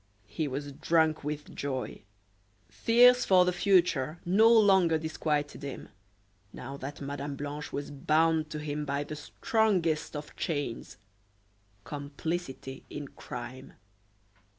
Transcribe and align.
He 0.25 0.47
was 0.47 0.71
drunk 0.71 1.23
with 1.23 1.55
joy. 1.55 2.01
Fears 2.67 3.23
for 3.23 3.45
the 3.45 3.53
future 3.53 4.17
no 4.25 4.51
longer 4.51 4.97
disquieted 4.97 5.61
him, 5.61 5.89
now 6.51 6.75
that 6.77 7.01
Mme. 7.01 7.35
Blanche 7.35 7.71
was 7.71 7.91
bound 7.91 8.49
to 8.49 8.57
him 8.57 8.83
by 8.83 9.03
the 9.03 9.15
strongest 9.15 10.15
of 10.15 10.35
chains 10.35 10.97
complicity 11.83 12.83
in 12.89 13.09
crime. 13.09 13.73